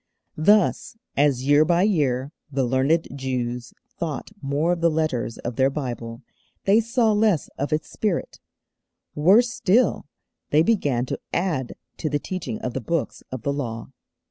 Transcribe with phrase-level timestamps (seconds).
[0.39, 5.69] Thus, as year by year the learned Jews thought more of the letters of their
[5.69, 6.23] Bible,
[6.65, 8.39] they saw less of its spirit;
[9.13, 10.07] worse still,
[10.49, 13.91] they began to add to the teaching of the Books of the Law.